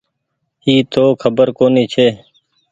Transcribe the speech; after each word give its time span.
اي 0.65 0.75
تو 0.91 1.03
کبر 1.21 1.47
ڪونيٚ 1.57 1.89
ڇي۔ 1.93 2.07